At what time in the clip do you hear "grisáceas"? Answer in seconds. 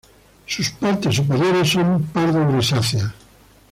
2.51-3.13